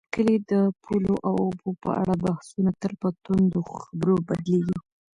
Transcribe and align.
د 0.03 0.03
کلي 0.15 0.37
د 0.51 0.53
پولو 0.83 1.15
او 1.27 1.35
اوبو 1.45 1.69
په 1.83 1.89
اړه 2.01 2.13
بحثونه 2.23 2.71
تل 2.81 2.93
په 3.01 3.09
توندو 3.23 3.59
خبرو 3.81 4.15
بدلېدل. 4.27 4.79